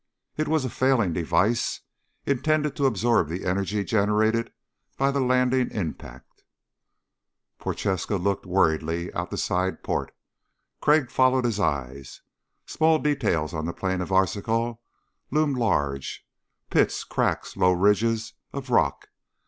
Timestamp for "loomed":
15.29-15.59